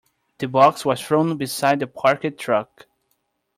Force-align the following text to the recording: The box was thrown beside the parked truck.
The 0.39 0.47
box 0.47 0.83
was 0.83 0.99
thrown 0.99 1.37
beside 1.37 1.79
the 1.79 1.85
parked 1.85 2.39
truck. 2.39 2.87